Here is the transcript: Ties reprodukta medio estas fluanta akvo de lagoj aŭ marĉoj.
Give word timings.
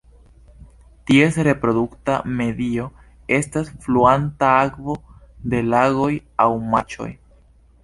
Ties 1.09 1.35
reprodukta 1.47 2.15
medio 2.39 2.87
estas 3.39 3.69
fluanta 3.85 4.51
akvo 4.65 4.97
de 5.55 5.63
lagoj 5.75 6.11
aŭ 6.47 6.51
marĉoj. 6.75 7.11